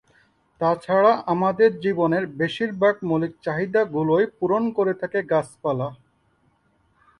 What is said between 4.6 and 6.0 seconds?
করে থাকে গাছপালা।